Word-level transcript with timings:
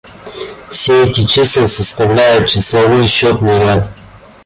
Все 0.71 1.05
эти 1.07 1.27
числа 1.27 1.67
составляют 1.67 2.49
числовой, 2.49 3.05
счётный 3.05 3.59
ряд. 3.59 3.87